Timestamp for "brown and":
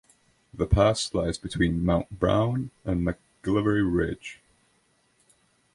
2.19-3.05